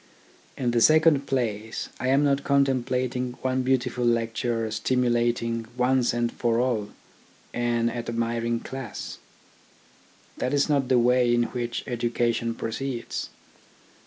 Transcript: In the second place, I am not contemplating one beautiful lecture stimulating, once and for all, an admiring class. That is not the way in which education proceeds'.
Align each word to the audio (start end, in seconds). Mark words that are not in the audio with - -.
In 0.57 0.71
the 0.71 0.81
second 0.81 1.27
place, 1.27 1.89
I 1.99 2.07
am 2.07 2.23
not 2.23 2.43
contemplating 2.43 3.33
one 3.43 3.61
beautiful 3.61 4.03
lecture 4.03 4.71
stimulating, 4.71 5.67
once 5.77 6.11
and 6.11 6.31
for 6.31 6.59
all, 6.59 6.89
an 7.53 7.87
admiring 7.87 8.61
class. 8.61 9.19
That 10.37 10.55
is 10.55 10.67
not 10.67 10.87
the 10.87 10.97
way 10.97 11.31
in 11.31 11.43
which 11.53 11.83
education 11.85 12.55
proceeds'. 12.55 13.29